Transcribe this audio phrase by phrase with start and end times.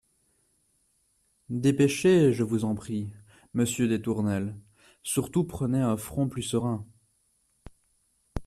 [1.51, 3.13] Dépêchez, je vous en prie,
[3.53, 4.55] monsieur des Tournelles;
[5.03, 6.83] surtout prenez un front plus serein.